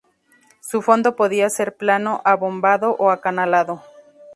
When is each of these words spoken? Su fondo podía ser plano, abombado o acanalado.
Su 0.61 0.81
fondo 0.81 1.15
podía 1.15 1.47
ser 1.51 1.75
plano, 1.77 2.23
abombado 2.25 2.95
o 2.97 3.11
acanalado. 3.11 3.83